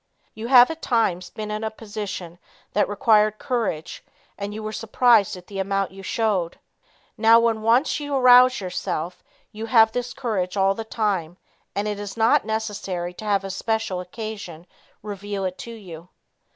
You 0.33 0.47
have 0.47 0.71
at 0.71 0.81
times 0.81 1.29
been 1.29 1.51
in 1.51 1.63
a 1.63 1.69
position 1.69 2.39
that 2.73 2.89
required 2.89 3.37
courage 3.37 4.03
and 4.35 4.51
you 4.51 4.63
were 4.63 4.71
surprised 4.71 5.37
at 5.37 5.45
the 5.45 5.59
amount 5.59 5.91
you 5.91 6.01
showed. 6.01 6.57
Now, 7.19 7.39
when 7.39 7.61
once 7.61 7.99
you 7.99 8.15
arouse 8.15 8.59
yourself, 8.61 9.23
you 9.51 9.67
have 9.67 9.91
this 9.91 10.15
courage 10.15 10.57
all 10.57 10.73
the 10.73 10.83
time 10.83 11.37
and 11.75 11.87
it 11.87 11.99
is 11.99 12.17
not 12.17 12.45
necessary 12.45 13.13
to 13.13 13.25
have 13.25 13.43
a 13.43 13.51
special 13.51 13.99
occasion 14.01 14.65
reveal 15.03 15.45
it 15.45 15.59
to 15.59 15.71
you. 15.71 16.09